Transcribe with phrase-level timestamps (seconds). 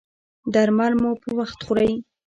[0.53, 1.91] درمل مو په وخت خورئ؟